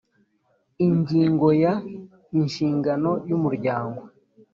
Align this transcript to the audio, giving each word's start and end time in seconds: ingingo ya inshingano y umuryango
ingingo 0.87 1.47
ya 1.63 1.73
inshingano 2.39 3.11
y 3.27 3.31
umuryango 3.37 4.01